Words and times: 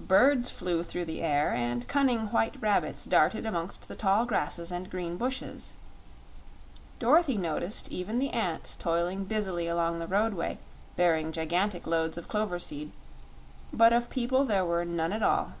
Birds 0.00 0.50
flew 0.50 0.82
through 0.82 1.04
the 1.04 1.22
air 1.22 1.52
and 1.52 1.86
cunning 1.86 2.22
white 2.32 2.60
rabbits 2.60 3.04
darted 3.04 3.46
amongst 3.46 3.86
the 3.86 3.94
tall 3.94 4.26
grasses 4.26 4.72
and 4.72 4.90
green 4.90 5.16
bushes; 5.16 5.74
Dorothy 6.98 7.36
noticed 7.38 7.86
even 7.88 8.18
the 8.18 8.30
ants 8.30 8.74
toiling 8.74 9.24
busily 9.26 9.68
along 9.68 10.00
the 10.00 10.08
roadway, 10.08 10.58
bearing 10.96 11.30
gigantic 11.30 11.86
loads 11.86 12.18
of 12.18 12.26
clover 12.26 12.58
seed; 12.58 12.90
but 13.72 13.92
of 13.92 14.10
people 14.10 14.44
there 14.44 14.64
were 14.64 14.84
none 14.84 15.12
at 15.12 15.22
all. 15.22 15.52